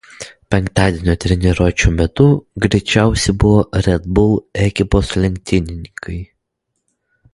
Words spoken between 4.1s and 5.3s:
Bull ekipos